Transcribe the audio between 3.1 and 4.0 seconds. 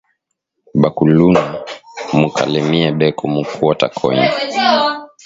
mu quatre